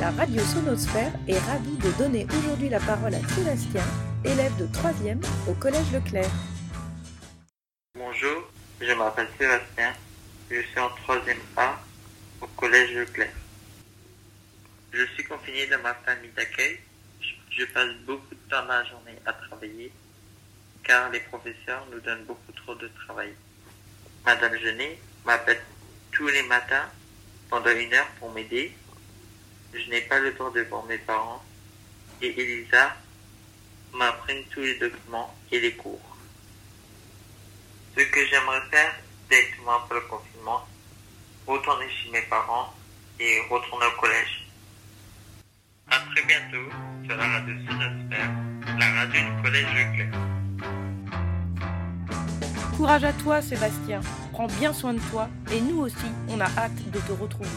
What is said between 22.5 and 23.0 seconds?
trop de